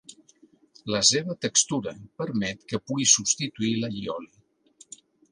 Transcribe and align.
La 0.93 1.01
seva 1.09 1.35
textura 1.45 1.93
permet 2.21 2.65
que 2.71 2.79
pugui 2.89 3.07
substituir 3.11 3.75
l'allioli. 3.83 4.33